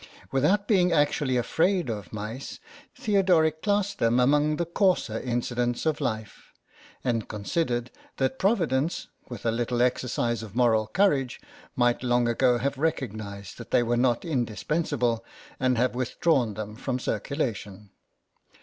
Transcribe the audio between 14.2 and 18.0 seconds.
indis pensable, and have withdrawn them from circulation.